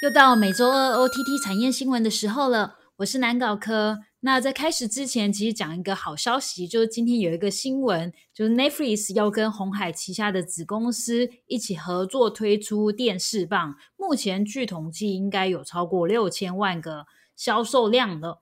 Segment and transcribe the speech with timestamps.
[0.00, 3.98] 又到每周二 OTT 产业新闻的时候了，我是南搞科。
[4.20, 13.74] 那在开始之前，其实讲一个好消息，就是今天有一个新闻，就是 Netflix 要跟红海旗下的子公司一起合作推出电视棒。
[13.98, 17.04] 目前据统计，应该有超过六千万个
[17.36, 18.40] 销售量了。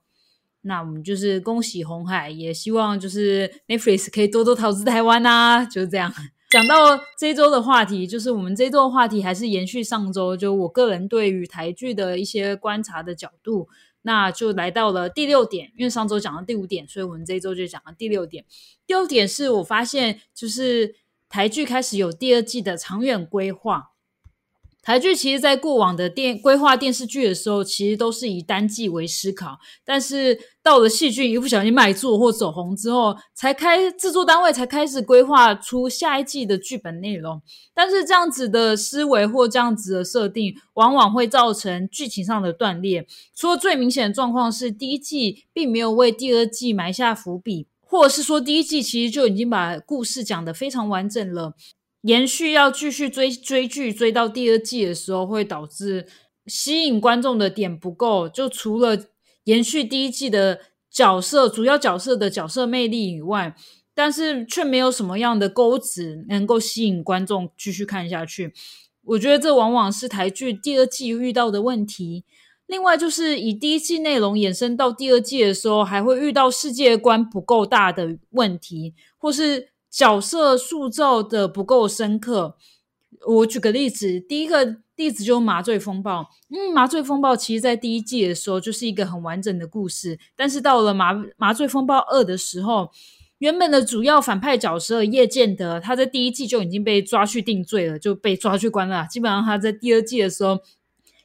[0.61, 6.09] 那我们就是恭喜红海，也希望就是 Netflix 可以多多投资台湾啊，就是这样。
[6.49, 13.69] 讲到这周的话题，就是我们这周的话题还是延续上周，就我个人对于台剧的一些观察的角度，
[14.01, 15.71] 那就来到了第六点。
[15.77, 18.45] 因为上周讲到第五点，所以我们这周就讲到第六点。
[18.87, 20.95] 第六点是我发现，就是
[21.29, 23.88] 台剧开始有第二季的长远规划。
[24.81, 29.59] 台剧其实，在过往的电规划电视剧的时候，其实都是以单季为思考。
[29.85, 37.41] 但是到了戏剧一不小心卖座或走红之后，才开制作单位才开始规划出下一季的剧本内容。
[37.73, 43.05] 但是这样子的思维或这样子的设定，往往会造成剧情上的断裂。
[43.35, 51.53] 说最明显的状况是，第一季并没有为第二季埋下伏笔，或者是说第一季其实就已经把故事讲得非常完整了。
[52.03, 56.07] 延续要继续追追剧，追到第二季的时候，会导致
[56.45, 58.29] 吸引观众的点不够。
[58.29, 58.97] 就除了
[59.43, 63.53] 延续第一季的角色、主要角色的角色魅力以外，
[63.93, 68.53] 但是却没有什么样的钩子能够吸引观众继续看下去。
[69.03, 72.23] 我觉得这往往是台剧第二季遇到的问题。
[72.65, 79.71] 另外，就是以第一季内容延伸到第二季的时候，还会遇到世界观不够大的问题，或是。
[79.89, 82.55] 角色塑造的不够深刻。
[83.27, 86.21] 我举个例子，第一个例子就是《麻醉风暴》。
[86.49, 92.91] 嗯，《麻醉风暴》其实在第一季的时候就是一个很完整的故事，但是到了《麻麻醉风暴二》的时候，
[93.39, 99.05] 原本的主要反派角色叶剑德，他在第一季就已经被抓去定罪了，就被抓去关了。
[99.09, 100.59] 基本上他在第二季的时候，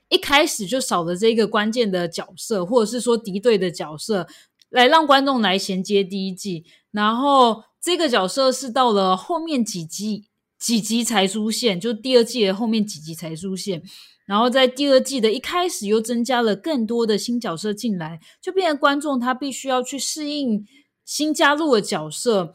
[0.08, 4.26] 一开始就少了这个关键的角色，或者是说敌对的角色，
[4.70, 7.62] 来让观众来衔接第一季，然后。
[7.84, 10.24] 这个角色是到了后面几集
[10.58, 13.82] 几集才出现，就第二季的后面几集才出现。
[14.24, 20.66] 然后在第二季的一开始又增加了更多的新角色进来，就变成观众他必须要去适应
[21.04, 22.54] 新加入的角色，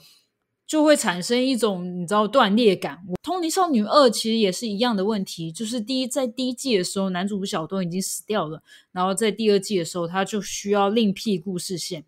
[0.66, 2.98] 就会产生一种你知道断裂感。
[3.22, 12.02] 《通灵少女二》其实也是一样的问题，就是第一在第一季的时候男主角都已经死掉了，然后在第二季的时候他就需要另辟故事线。《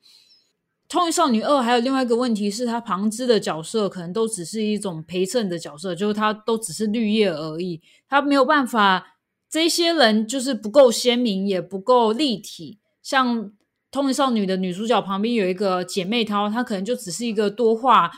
[0.91, 9.15] 通灵少女二》还有另外一个问题是，她旁支的角色可能都只是一种陪衬的角色，就是她都只是绿叶而已，她没有办法，
[9.49, 12.77] 这些人就是不够鲜明，也不够立体。
[13.01, 13.45] 像
[13.89, 18.11] 《通灵少女》的女主角旁边有一个姐妹淘，她可能就只是一个多话，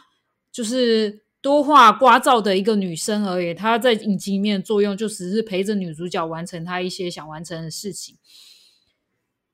[0.51, 3.53] 就是多话刮噪的一个女生而已。
[3.53, 8.17] 她在影集里面的作用就只是陪着女主角完成她一些想完成的事情。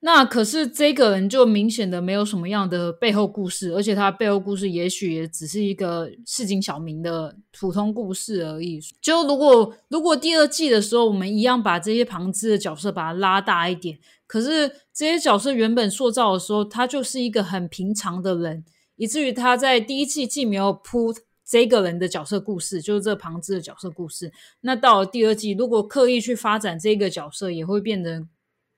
[0.02, 8.80] 那可是这个人就明显的没有什么样的背后故事，而且他背后故事也许也只是一个市井小民的普通故事而已。
[9.02, 18.64] 就如果如果第二季的时候，我们一样把这些旁支的角色把它拉大一点，可是这些角色原本塑造的时候，他就是一个很平常的人，
[18.96, 21.14] 以至于他在第一季既没有铺
[21.46, 24.32] 这个人的角色故事，就是这旁支的角色故事。
[24.62, 28.26] 那到了第二季，如果刻意去发展这个角色，也会变得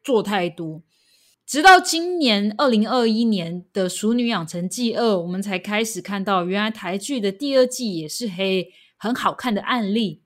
[0.03, 0.81] 做太多。
[1.51, 10.21] 直到今年二零二一年的《熟女养成记二》，我们才开始看到，原来台剧的第二季也是黑很好看的案例。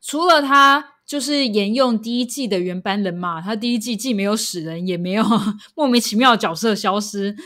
[0.00, 5.24] 除了他就是沿用第一季的原班人马，他第一季既没有死人，也没有
[5.74, 7.36] 莫名其妙角色消失，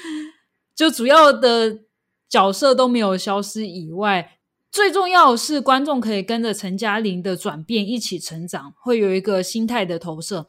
[0.75, 1.85] 就主要的
[2.29, 4.37] 角色都没有消失以外，
[4.71, 10.47] 最重要是观众可以跟着陈嘉玲的转变一起成长，会有一个心态的投射。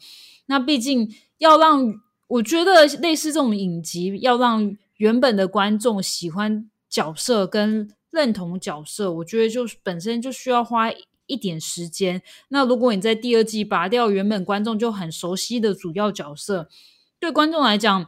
[0.48, 2.02] 那毕竟要让。
[2.28, 10.92] 我觉得类似这种影集，要让原本的观众喜欢角色跟认同角色，我觉得就是本身就需要花
[11.26, 12.22] 一点时间。
[12.50, 16.68] 那如果你在第二季拔掉原本观众就很熟悉的主要角色，
[17.20, 18.08] 对观众来讲，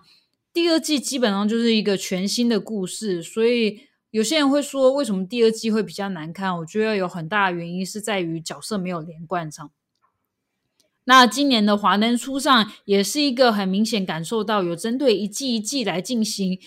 [0.51, 3.22] 第二季基本上就是一个全新的故事。
[3.24, 3.81] 所以
[4.12, 6.57] 有些人会说，为什么第二季会比较难看？
[6.57, 9.72] 我觉得有很大的原因是在于角色没有连贯上。
[11.06, 16.60] 那今年的华灯初上也是一个很明显感受到有针对一季一季来进行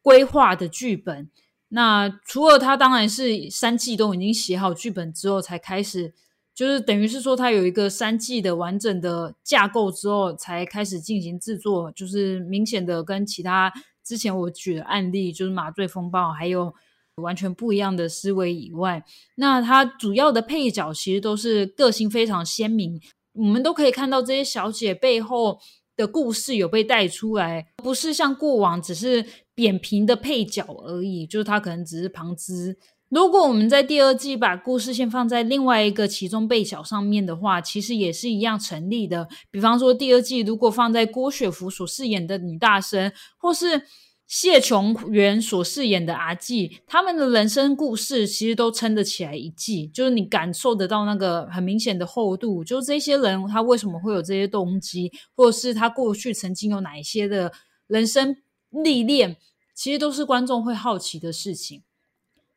[0.00, 1.30] 规划的剧本。
[1.68, 6.14] 那除了它当然是三季都已经写好剧本之后才开始，
[6.54, 13.72] 就是等于是说它有一个三季的完整的架构之后才开始进行制作，就是明显的跟其他
[14.04, 16.74] 之前我举的案例，就是麻醉风暴还有
[17.16, 19.04] 完全不一样的思维以外，
[19.36, 23.00] 那他主要的配角其实都是个性非常鲜明。
[23.40, 25.58] 我们都可以看到这些小姐背后
[25.96, 32.76] 的故事有被带出来，不是像过往只是扁平的配角而已，就是她可能只是旁支。
[33.08, 39.26] 如果我们在第二季把故事线放在另外一个其中配角上面的话，其实也是一样成立的。
[39.50, 43.82] 比方说，第二季如果放在郭雪芙所饰演的女大生，或是
[44.30, 52.62] 谢琼元所饰演的阿纪，他们的人生故事其实都撑得起来一季，就是你感受得到那个很明显的厚度。
[52.62, 57.52] 就是这些人他为什么会有这些动机，或者是他过去曾经有哪一些的
[57.88, 58.36] 人生
[58.70, 59.36] 历练，
[59.74, 61.82] 其实都是观众会好奇的事情。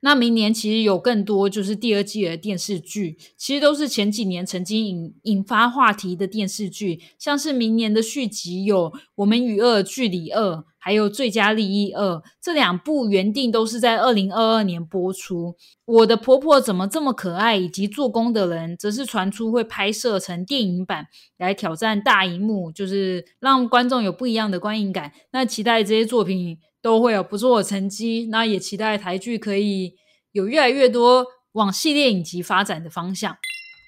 [0.02, 15.56] 那明年其实有更多就是第二季的电视剧，其实都是前几年曾经引引发话题的电视剧，像是明年的续集有《我们与恶距离二》，还有《最佳利益二》这两部原定都是在二零二二年播出。
[15.86, 17.56] 我的婆婆怎么这么可爱？
[17.56, 21.08] 以及做工的人，则是传出会拍摄成电影版
[21.38, 25.14] 来挑战大荧幕，就是让观众有不一样的观影感。
[25.32, 26.60] 那期待这些作品。
[26.84, 29.96] 都会有不错的成绩，那也期待台剧可以
[30.34, 33.38] 有越来越多往系列影集发展的方向。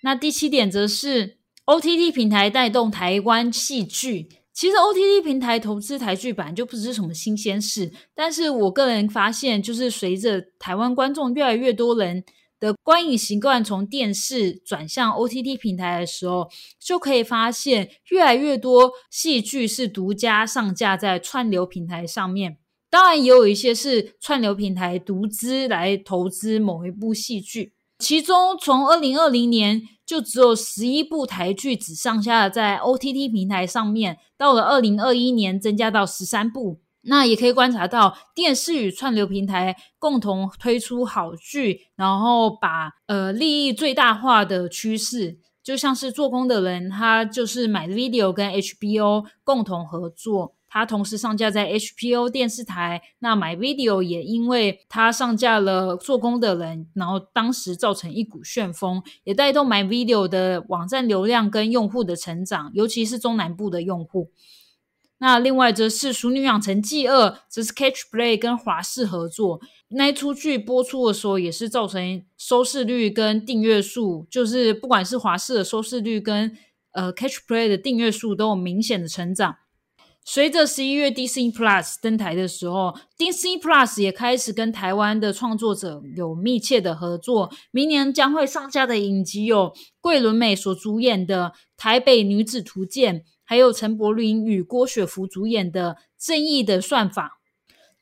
[0.03, 4.29] 那第七点则是 OTT 平台带动台湾戏剧。
[4.55, 12.23] 其实 OTT 平台投资台剧本就不是什么新鲜事，但是我个人发现，就是随着台湾观众越来越多人
[12.57, 16.49] 的观影习惯从电视转向 OTT 平台的时候，
[16.79, 22.57] 就可以发现越来越多戏剧是独家上架在串流平台上面。
[22.89, 36.81] 当然，也有一些是串流平台独资来投资某一部戏剧，其中从二零二零年就只有十一部台剧只上下在 OTT 平台上面，到了二零二一年增加到十三部。
[37.07, 50.55] 那也可以观察到电视与串流平台共同推出好剧，然后把呃利益最大化的趋势，就像是做工的人，他就是买 video 跟 HBO 共同合作。
[50.77, 64.31] 它同时上架在 HBO 电视台，那 MyVideo 也因为它上架了做工的人，然后当时造成一股旋风，也带动 MyVideo 的网站流量跟用户的成长，尤其是中南部的用户。
[65.19, 69.61] 那另外则是《熟女养成记二》，则是 Catch Play 跟华视合作，
[69.91, 76.51] 那一出剧播出的时候，也是造成收视率跟订阅数，就是不管是华视的收视率跟
[76.91, 79.55] 呃 Catch Play 的订阅数都有明显的成长。
[80.27, 87.51] 随着十一月 Disney Plus 登台的时候，Disney Plus 也开始跟台湾的创作者有密切的合作。
[87.69, 97.27] 明年将会上架的影集有桂纶镁所主演的《台北女子图鉴》，还有陈柏霖与郭雪芙主演的《正义的算法》。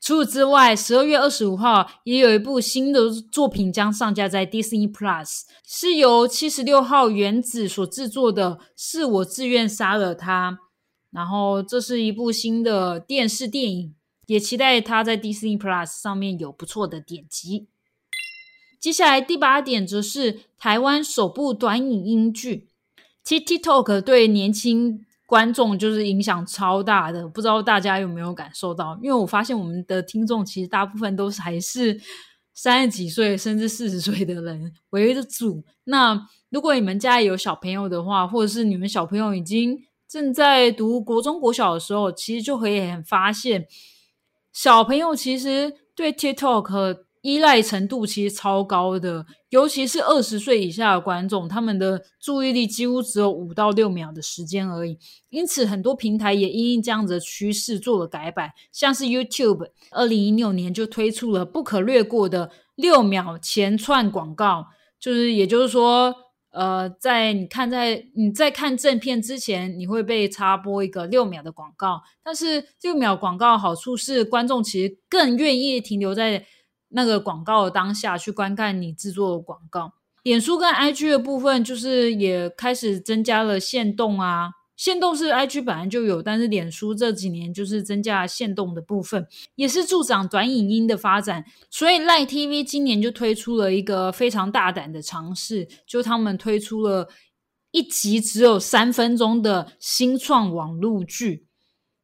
[0.00, 10.52] 除此之外，十二月二十五号也有一部新的作品将上架在 Disney Plus，是由七十六号原子所制作的，《是我自愿杀了他》。
[11.14, 13.94] 然后，这是一部新的电视电影，
[14.26, 17.68] 也期待它在 Disney Plus 上面有不错的点击。
[18.80, 22.68] 接下来第八点则是台湾首部短影音剧。
[23.24, 28.98] TikTok 对年轻观众就是影响超大的，不知道大家有没有感受到？
[29.00, 31.98] 因为我发现我们的听众其实大部分都是还是
[32.52, 35.64] 三十几岁甚至四十岁的人为主。
[35.84, 39.78] 那如果你们家里有小朋友的话，或者是你们小朋友已经
[40.14, 43.66] 正在读国中、国小的时候，其实就可以很发现，
[44.52, 54.96] 小朋友其实对 TikTok 依赖程度其实超高的，尤其是二十岁以下的观众，他们的注意力几乎只有五到六秒的时间而已。
[55.30, 64.66] 因此，很多平台也因应这样子的趋势做了改版，像是 YouTube，二零一六年就推出了不可略过的六秒前串广告，
[65.00, 66.14] 就是也就是说。
[66.54, 72.02] 呃，在你看在你在看正片之前，你会被插播一个六秒的广告。
[72.22, 76.46] 但是六秒广告好处是，观众其实更愿意停留在
[76.90, 79.94] 那个广告的当下去观看你制作的广告。
[80.22, 84.50] 脸书跟 IG 的部分，就是也开始增加了限动啊。
[84.76, 91.44] 限动是 IG 本来就有，但是脸书这几年就是增加限动的部分，也是助长短影音的发展。
[91.70, 97.08] 所以赖 TV 今年就推出了一个非常大胆的尝试，就他们推出了
[97.70, 101.46] 一集只有三分钟的新创网络剧，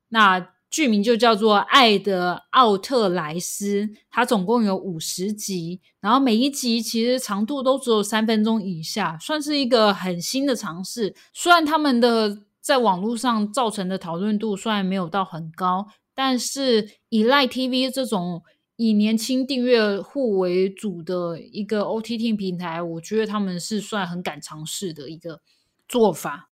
[0.09, 11.17] 那剧名就叫做《爱的奥特莱斯》，它总共有五十集，然后每一集其实长度都只有三分钟以下，算是一个很新的尝试。
[11.33, 18.45] 虽然他们的在网络上造成的讨论度虽然没有到很高，但是以赖 TV 这种
[18.77, 25.41] 以年轻订阅户为主的一个 OTT 平台，我觉得他们是算很敢尝试的一个
[25.89, 26.51] 做法。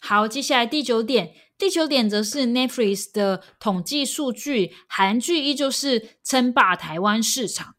[0.00, 7.74] 好，接下来第九点，第九点则是 Netflix 的统计数据，韩剧依旧是称霸台湾市场。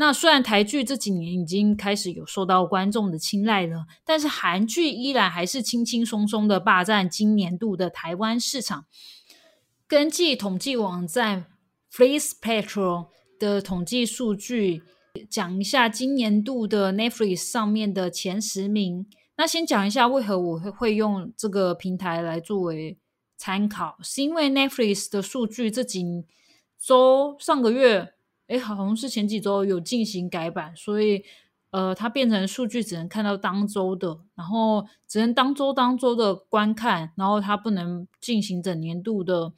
[0.00, 8.86] 那虽然台剧这几年已经开始有受到观众的青睐了，但是韩剧依然还是轻轻松松的霸占今年度的台湾市场。
[9.88, 11.46] 根据统计网站
[11.92, 13.08] Freeze Petrol
[13.40, 14.84] 的统计数据，
[15.28, 19.04] 讲一下今年度的 Netflix 上面的前十名。
[19.36, 22.96] 那先讲一下为何我会会用这个平台来作为
[23.36, 26.04] 参考，是因为 Netflix 的数据这几
[26.80, 28.14] 周上个月。
[28.48, 31.22] 哎，好像是前几周有进行改版，所以
[31.70, 39.52] 呃，它变成数据只能看到当周的，然后只能当周当周的观看，然后它不能进行整年度的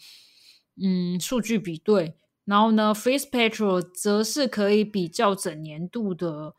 [0.82, 2.16] 嗯数据比对。
[2.44, 6.54] 然后呢，Face Petrol 则是可以比较整年度的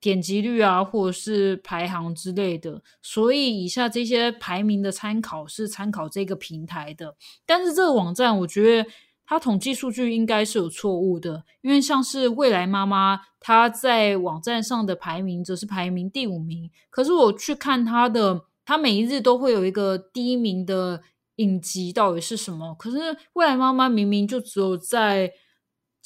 [0.00, 2.82] 点击率啊，或者是排行之类的。
[3.02, 8.90] 所以以下这些排名的参考是参考这个平台的，但是这个网站我觉得。
[9.28, 16.70] 他统计数据应该是有错误的，因为像是未来妈妈，她在网站上的排名则是排名第五名。
[16.88, 21.02] 可是我去看她的，她每一日都会有一个第一名的
[21.36, 22.74] 影集，到底是什么？
[22.78, 22.96] 可是
[23.34, 25.30] 未来妈妈明明就只有在。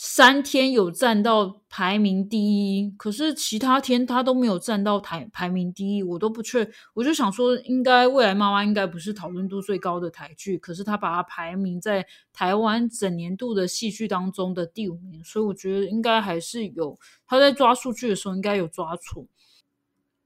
[0.04, 6.68] 三天有占到排名第一，可是其他天他都没有占到台排名第一，我都不确。
[6.94, 19.26] 我就想说，应该未来妈妈应该不是讨论度最高的台剧，可是他把它排名在台湾整年度的戏剧当中的第五名，所以我觉得应该还是有他在抓数据的时候应该有抓错。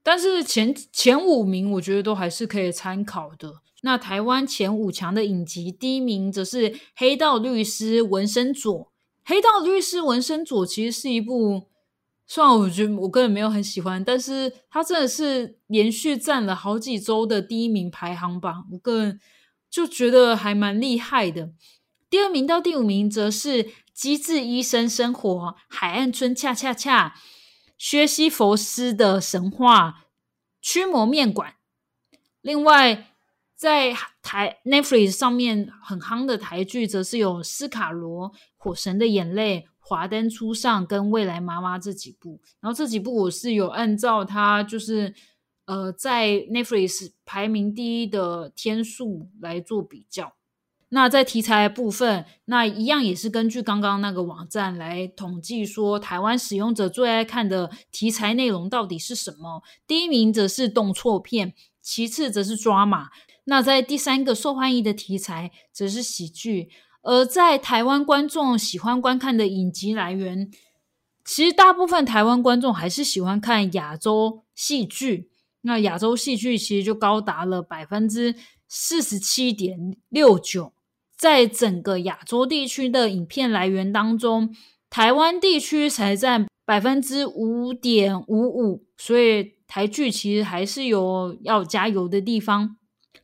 [0.01, 3.61] 但是前前五名我觉得都还是可以参考的。
[3.83, 8.85] 那台湾前五强的影集，第一名则是《黑道律师》文森佐。
[9.29, 11.67] 《黑道律师纹身佐》其实是一部，
[12.25, 19.19] 虽然我觉得我个人没有很喜欢，但是它真的是连续占了好几周的第一名排行榜，我个人
[19.69, 21.51] 就觉得还蛮厉害的。
[22.09, 25.29] 第二名到第五名则是《机智医生生活》
[25.67, 27.09] 《海岸村恰恰恰》
[27.77, 29.89] 《薛西佛斯的神话》
[30.61, 31.51] 《驱魔面馆》。
[32.39, 33.11] 另外，
[33.57, 38.29] 在台 Netflix 上面很夯的台剧，则是有《斯卡罗》
[38.67, 42.41] 《火神的眼泪》《华灯初上》跟《未来妈妈》这几部。
[42.59, 45.13] 然后这几部我是有按照它就是
[45.65, 50.33] 呃在 Netflix 排名第一的天数来做比较。
[50.89, 59.63] 那在题材部分，那一样也是根据刚刚那个网站来统计，说台湾使用者最爱看的题材内容到底是什么。
[59.85, 63.09] 第一名则是动作片，其次则是抓马。
[63.45, 66.69] 那在第三个受欢迎的题材则是喜剧，
[67.01, 70.49] 而在台湾观众喜欢观看的影集来源，
[71.23, 75.29] 其实大部分台湾观众还是喜欢看亚洲戏剧。
[75.61, 78.35] 那亚洲戏剧其实就高达了百分之
[78.69, 80.71] 四十七点六九，
[81.17, 84.55] 在整个亚洲地区的影片来源当中，
[84.89, 92.77] 台湾地区才占百分之五点五五，所以台剧其实还是有要加油的地方。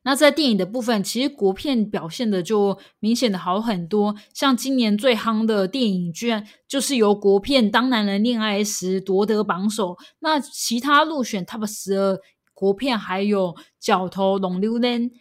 [0.05, 4.13] 那在电影的部分，其实国片表现的就明显的好很多。
[4.33, 9.97] 像今年最夯的电影，居然就是由国片《当男人恋爱时》夺得榜首。
[10.19, 12.19] 那其他入选 Top 十二
[12.53, 15.09] 国片还有《角头》《龙溜人》《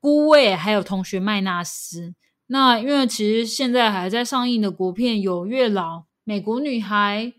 [0.00, 2.08] 孤味》还有《同学麦纳斯》。
[2.48, 7.32] 那因为其实现在还在上映的国片有《月老》《美国女孩》。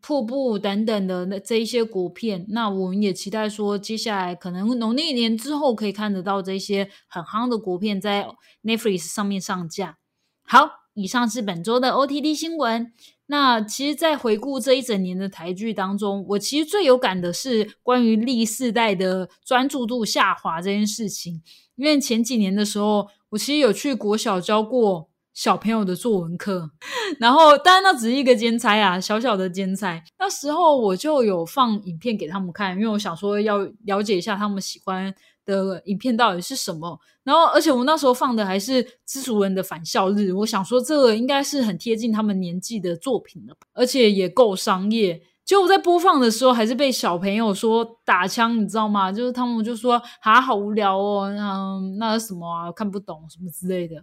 [0.00, 8.26] 瀑布等等的那这一些国片，那我们也期待说，接下来可能农历年之后可以看得到这些很夯的国片在
[8.64, 9.98] Netflix 上面上架。
[10.44, 12.92] 好，以上是本周的 OTT 新闻。
[13.26, 21.42] 那其实，在回顾这一整年的台剧当中，我其实最有感的是关于历世代的专注度下滑这件事情，
[21.76, 25.11] 因为前几年的时候，我其实有去国小教过。
[25.34, 26.70] 小朋友的作文课，
[27.18, 30.02] 然后当然那只是一个兼差啊，小小的兼差。
[30.18, 36.98] 那时候我就有放影片给他们看，因为我想说要了解一下他们喜欢的影片到底是什么。
[37.24, 45.22] 然后，而且我那时候放的还是知足人的返校日，我想说这个应该是很贴近他们年纪的作品了，而且也够商业。
[45.44, 49.10] 结果在播放的时候，还是被小朋友说打枪，你知道吗？
[49.10, 53.96] 就是他们就说啊，好无聊哦，嗯，那什么啊，看不懂什么之类的。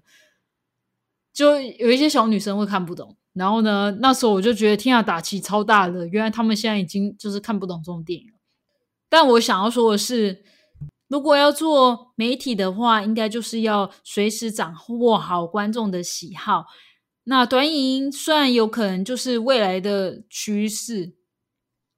[1.39, 6.05] 就有一些小女生会看不懂，然后呢，那时候我就觉得天啊，打击超大的。
[6.07, 8.33] 原来他们现在已经就是看不懂这种电影了。
[9.07, 10.43] 但我想要说的是，
[11.07, 16.65] 如果要做媒体的话，应该就是要随时掌握好观众的喜好。
[17.23, 21.13] 那短影音虽然有可能就是未来的趋势，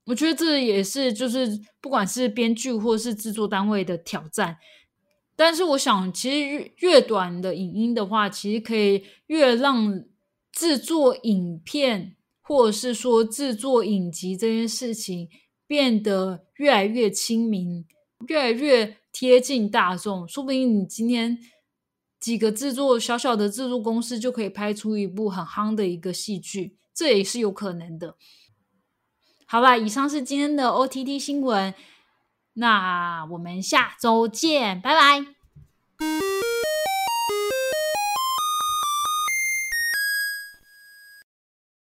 [0.05, 4.57] 我觉得这也是就是不管是编剧或是制作单位的挑战。
[5.35, 10.03] 但是我想，其实越越短的影音的话，其实可以越让
[10.51, 15.29] 制作影片或者是说制作影集这件事情
[15.65, 17.85] 变得越来越亲民，
[18.27, 20.27] 越来越贴近大众。
[20.27, 21.39] 说不定你今天
[22.19, 28.15] 几个制作小小的制作公司就可以拍出一部很夯的一个戏剧，这也是有可能的。
[29.47, 31.73] 好吧，以上是今天的 OTT 新闻。
[32.53, 35.25] 那我们下周见，拜拜。